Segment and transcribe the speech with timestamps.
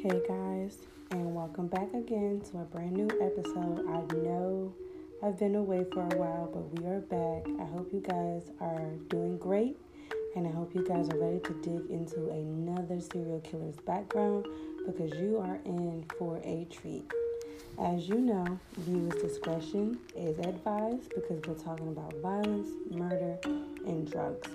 [0.00, 0.78] Hey guys,
[1.10, 3.84] and welcome back again to a brand new episode.
[3.88, 4.72] I know
[5.24, 7.48] I've been away for a while, but we are back.
[7.60, 9.76] I hope you guys are doing great,
[10.36, 14.46] and I hope you guys are ready to dig into another serial killer's background
[14.86, 17.10] because you are in for a treat.
[17.80, 23.36] As you know, viewers' discretion is advised because we're talking about violence, murder,
[23.84, 24.48] and drugs.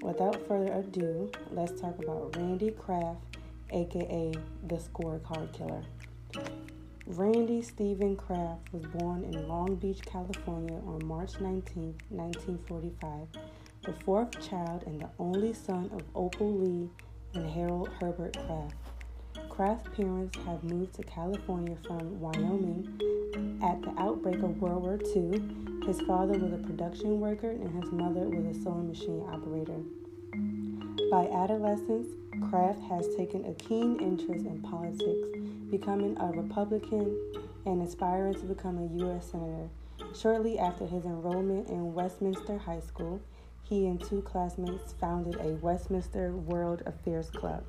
[0.00, 3.37] Without further ado, let's talk about Randy Kraft
[3.70, 4.32] aka
[4.66, 5.82] the scorecard killer.
[7.06, 13.28] Randy Stephen Kraft was born in Long Beach, California on March 19, 1945,
[13.84, 16.90] the fourth child and the only son of Opal Lee
[17.34, 18.74] and Harold Herbert Kraft.
[19.48, 25.42] Kraft's parents had moved to California from Wyoming at the outbreak of World War II.
[25.86, 29.80] His father was a production worker and his mother was a sewing machine operator.
[31.10, 32.08] By adolescence,
[32.40, 35.28] Kraft has taken a keen interest in politics,
[35.70, 37.16] becoming a Republican
[37.66, 39.30] and aspiring to become a U.S.
[39.30, 39.68] Senator.
[40.14, 43.20] Shortly after his enrollment in Westminster High School,
[43.62, 47.64] he and two classmates founded a Westminster World Affairs Club.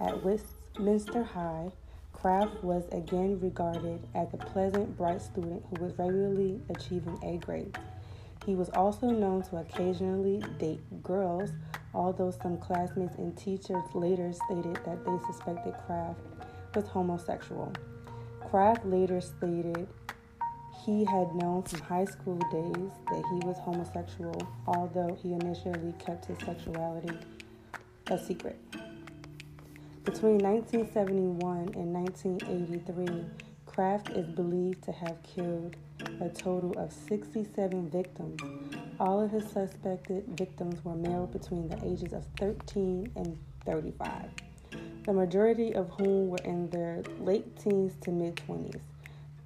[0.00, 1.70] At Westminster High,
[2.12, 7.78] Kraft was again regarded as a pleasant, bright student who was regularly achieving A grades.
[8.46, 11.50] He was also known to occasionally date girls,
[11.94, 16.20] although some classmates and teachers later stated that they suspected Kraft
[16.74, 17.72] was homosexual.
[18.50, 19.86] Kraft later stated
[20.84, 26.26] he had known from high school days that he was homosexual, although he initially kept
[26.26, 27.16] his sexuality
[28.10, 28.58] a secret.
[30.04, 33.24] Between 1971 and 1983,
[33.66, 35.76] Kraft is believed to have killed
[36.20, 38.40] a total of 67 victims.
[39.00, 44.30] All of his suspected victims were male between the ages of 13 and 35,
[45.04, 48.80] the majority of whom were in their late teens to mid 20s.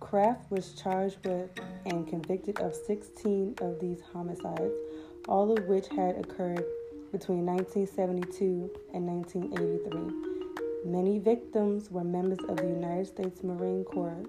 [0.00, 1.50] Kraft was charged with
[1.86, 4.72] and convicted of 16 of these homicides,
[5.28, 6.64] all of which had occurred
[7.12, 10.90] between 1972 and 1983.
[10.90, 14.24] Many victims were members of the United States Marine Corps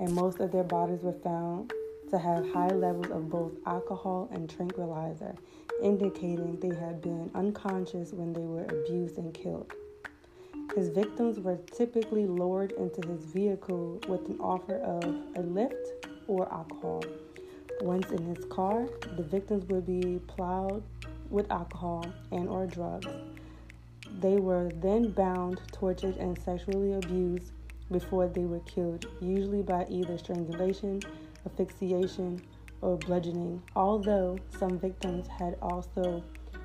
[0.00, 1.72] and most of their bodies were found
[2.10, 5.34] to have high levels of both alcohol and tranquilizer,
[5.82, 9.70] indicating they had been unconscious when they were abused and killed.
[10.74, 15.04] His victims were typically lowered into his vehicle with an offer of
[15.36, 17.04] a lift or alcohol.
[17.82, 20.82] Once in his car, the victims would be plowed
[21.28, 23.06] with alcohol and or drugs.
[24.20, 27.52] They were then bound, tortured, and sexually abused
[27.90, 31.00] before they were killed, usually by either strangulation,
[31.46, 32.40] asphyxiation,
[32.82, 36.22] or bludgeoning, although some victims had also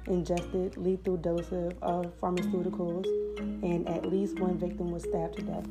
[0.07, 3.05] ingested lethal doses of pharmaceuticals
[3.63, 5.65] and at least one victim was stabbed to death.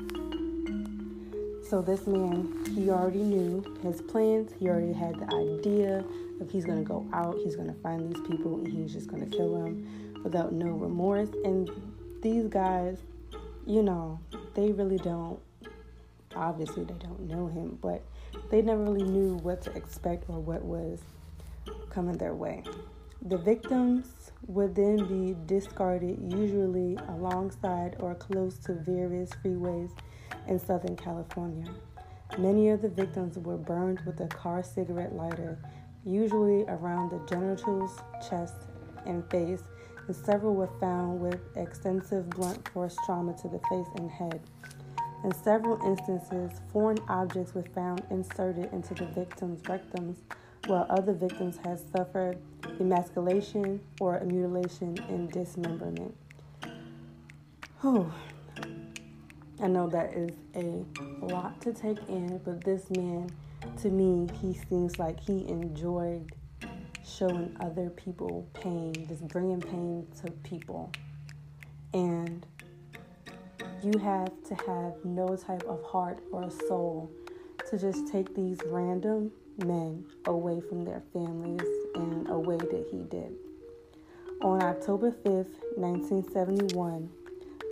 [1.68, 4.52] So this man, he already knew his plans.
[4.58, 6.04] He already had the idea
[6.40, 9.54] of he's gonna go out, he's gonna find these people, and he's just gonna kill
[9.54, 11.30] them without no remorse.
[11.44, 11.70] And
[12.20, 12.98] these guys,
[13.66, 14.20] you know,
[14.54, 15.38] they really don't,
[16.34, 18.02] obviously, they don't know him, but
[18.50, 21.00] they never really knew what to expect or what was
[21.90, 22.62] coming their way.
[23.22, 29.90] The victims would then be discarded, usually alongside or close to various freeways
[30.46, 31.70] in Southern California.
[32.38, 35.58] Many of the victims were burned with a car cigarette lighter,
[36.04, 37.98] usually around the genitals,
[38.28, 38.54] chest,
[39.06, 39.62] and face,
[40.06, 44.40] and several were found with extensive blunt force trauma to the face and head.
[45.24, 50.16] In several instances, foreign objects were found inserted into the victims' rectums,
[50.66, 52.38] while other victims had suffered
[52.78, 56.14] emasculation or mutilation and dismemberment.
[57.82, 58.12] Oh,
[59.62, 60.84] I know that is a
[61.24, 63.30] lot to take in, but this man,
[63.80, 66.32] to me, he seems like he enjoyed
[67.04, 70.92] showing other people pain, just bringing pain to people.
[71.92, 72.44] And
[73.82, 77.10] you have to have no type of heart or soul
[77.70, 83.02] to just take these random men away from their families in a way that he
[83.04, 83.34] did.
[84.42, 87.10] On October 5th, 1971,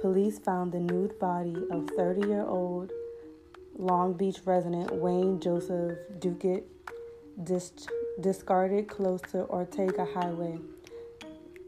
[0.01, 2.91] police found the nude body of 30 year old
[3.77, 6.65] Long Beach resident Wayne Joseph Dukette
[8.21, 10.59] dis- discarded close to Ortega Highway.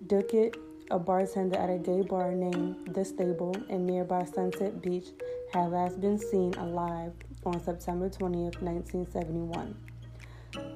[0.06, 0.56] Dukette,
[0.90, 5.08] a bartender at a gay bar named The Stable in nearby Sunset Beach,
[5.52, 7.12] had last been seen alive
[7.46, 9.74] on September 20th, 1971.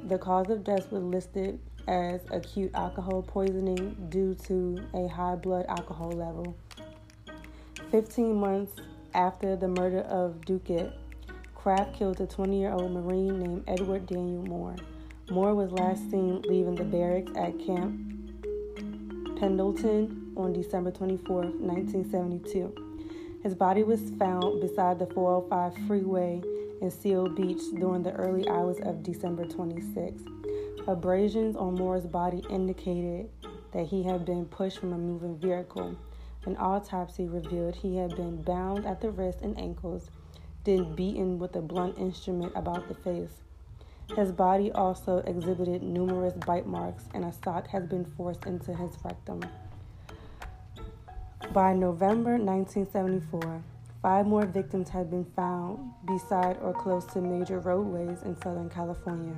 [0.04, 5.66] The cause of death was listed as acute alcohol poisoning due to a high blood
[5.68, 6.56] alcohol level.
[7.90, 8.72] 15 months
[9.14, 10.92] after the murder of Dukette,
[11.54, 14.76] Kraft killed a 20 year old Marine named Edward Daniel Moore.
[15.30, 18.00] Moore was last seen leaving the barracks at Camp
[19.38, 23.40] Pendleton on December 24, 1972.
[23.42, 26.40] His body was found beside the 405 freeway
[26.80, 30.22] in Seal Beach during the early hours of December 26.
[30.86, 33.28] Abrasions on Moore's body indicated
[33.72, 35.94] that he had been pushed from a moving vehicle.
[36.46, 40.10] An autopsy revealed he had been bound at the wrists and ankles,
[40.64, 43.42] then beaten with a blunt instrument about the face.
[44.16, 48.96] His body also exhibited numerous bite marks, and a sock has been forced into his
[49.04, 49.40] rectum.
[51.52, 53.62] By November 1974,
[54.02, 59.34] five more victims had been found beside or close to major roadways in Southern California,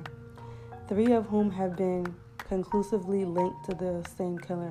[0.87, 4.69] three of whom have been conclusively linked to the same killer.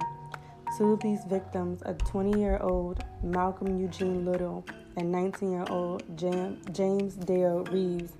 [0.76, 4.64] Two of these victims, a 20 year old Malcolm Eugene Little
[4.96, 8.12] and 19 year old James Dale Reeves,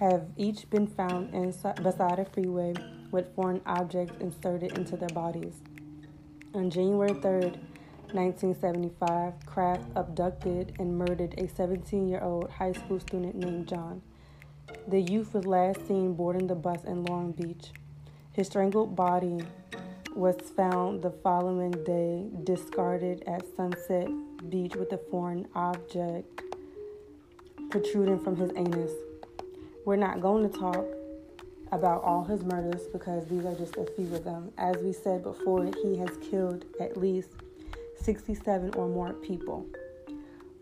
[0.00, 2.72] have each been found inside, beside a freeway
[3.10, 5.60] with foreign objects inserted into their bodies.
[6.54, 7.58] On January 3rd,
[8.12, 14.00] 1975, Kraft abducted and murdered a 17 year old high school student named John.
[14.88, 17.70] The youth was last seen boarding the bus in Long Beach.
[18.32, 19.42] His strangled body
[20.14, 24.08] was found the following day, discarded at Sunset
[24.48, 26.42] Beach with a foreign object
[27.70, 28.90] protruding from his anus.
[29.86, 30.84] We're not going to talk
[31.72, 34.52] about all his murders because these are just a few of them.
[34.58, 37.30] As we said before, he has killed at least
[38.02, 39.66] 67 or more people.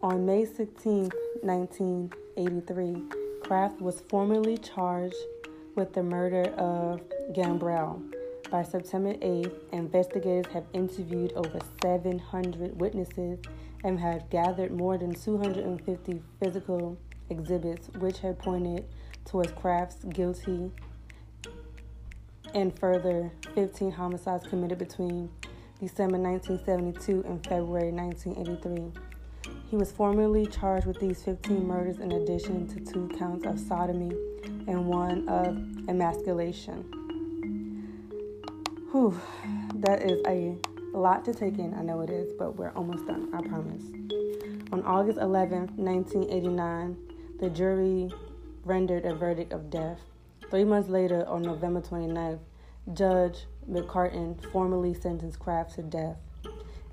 [0.03, 1.11] On May 16,
[1.43, 3.03] 1983,
[3.43, 5.17] Kraft was formally charged
[5.75, 7.01] with the murder of
[7.35, 8.01] Gambrel.
[8.53, 13.41] By September 8th, investigators have interviewed over 700 witnesses
[13.83, 16.97] and have gathered more than 250 physical
[17.31, 18.85] exhibits which have pointed
[19.25, 20.71] towards Kraft's guilty
[22.55, 25.31] and further 15 homicides committed between
[25.81, 28.93] December 1972 and February 1983.
[29.71, 34.11] He was formally charged with these 15 murders in addition to two counts of sodomy
[34.67, 35.57] and one of
[35.89, 36.85] emasculation.
[38.91, 39.21] Whew,
[39.75, 40.57] that is a
[40.97, 41.75] lot to take in.
[41.75, 43.83] I know it is, but we're almost done, I promise.
[44.73, 46.97] On August 11, 1989,
[47.39, 48.11] the jury
[48.69, 49.99] rendered a verdict of death.
[50.51, 52.41] Three months later, on November 29th,
[52.93, 56.17] Judge McCartin formally sentenced Kraft to death.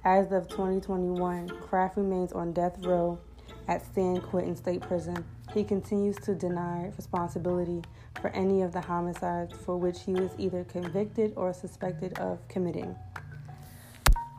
[0.04, 3.20] As of 2021, Kraft remains on death row
[3.68, 5.26] at San Quentin State Prison.
[5.54, 7.82] He continues to deny responsibility
[8.22, 12.96] for any of the homicides for which he was either convicted or suspected of committing.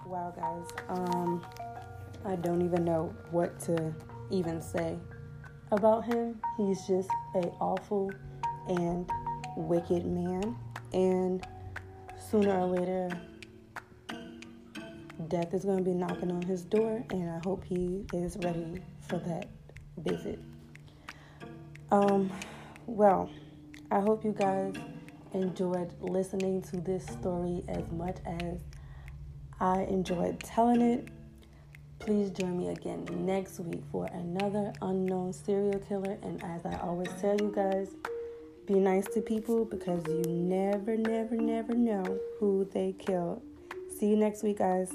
[0.07, 1.45] Wow, guys, um,
[2.25, 3.95] I don't even know what to
[4.31, 4.99] even say
[5.71, 6.41] about him.
[6.57, 8.13] He's just a awful
[8.69, 9.09] and
[9.57, 10.57] wicked man
[10.93, 11.47] and
[12.31, 13.09] sooner or later,
[15.29, 18.81] death is going to be knocking on his door, and I hope he is ready
[19.09, 19.49] for that
[19.99, 20.41] visit.
[21.91, 22.31] Um,
[22.87, 23.31] well,
[23.91, 24.75] I hope you guys
[25.33, 28.61] enjoyed listening to this story as much as
[29.61, 31.09] I enjoyed telling it.
[32.07, 36.17] Please join me again next week for another unknown serial killer.
[36.23, 37.97] And as I always tell you guys,
[38.65, 42.05] be nice to people because you never, never, never know
[42.39, 43.43] who they kill.
[43.99, 44.93] See you next week, guys.